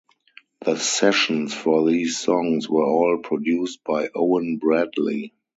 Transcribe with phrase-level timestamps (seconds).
[0.65, 5.35] The sessions for these songs were all produced by Owen Bradley.